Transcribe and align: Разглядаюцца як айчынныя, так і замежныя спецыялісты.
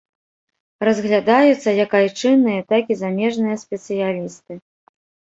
Разглядаюцца 0.87 1.73
як 1.85 1.91
айчынныя, 1.99 2.61
так 2.71 2.83
і 2.95 2.97
замежныя 3.01 3.57
спецыялісты. 3.65 4.53